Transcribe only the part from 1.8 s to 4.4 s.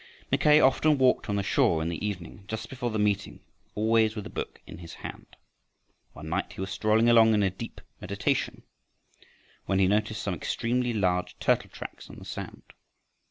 the evening just before the meeting, always with a